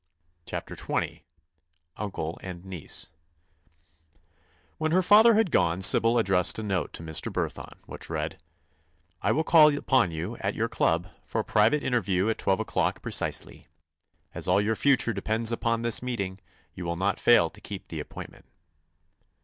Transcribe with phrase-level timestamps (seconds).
[0.47, 1.21] CHAPTER XX
[1.97, 3.09] UNCLE AND NIECE
[4.79, 7.31] When her father had gone Sybil addressed a note to Mr.
[7.31, 8.41] Burthon which read:
[9.21, 13.03] "I will call upon you, at your club, for a private interview at twelve o'clock
[13.03, 13.67] precisely.
[14.33, 16.39] As all your future depends upon this meeting
[16.73, 18.45] you will not fail to keep the appointment."